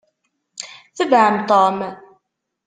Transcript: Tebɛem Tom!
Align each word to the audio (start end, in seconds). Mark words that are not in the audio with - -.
Tebɛem 0.97 1.37
Tom! 1.49 1.77